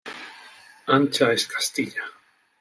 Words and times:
¡Ancha 0.87 1.31
es 1.31 1.45
Castilla! 1.45 2.03